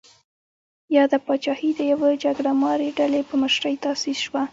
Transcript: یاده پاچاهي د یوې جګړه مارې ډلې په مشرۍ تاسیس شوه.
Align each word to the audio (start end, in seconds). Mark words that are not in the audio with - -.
یاده 0.97 1.17
پاچاهي 1.25 1.71
د 1.75 1.79
یوې 1.91 2.11
جګړه 2.23 2.51
مارې 2.63 2.89
ډلې 2.99 3.21
په 3.29 3.35
مشرۍ 3.43 3.75
تاسیس 3.85 4.17
شوه. 4.25 4.43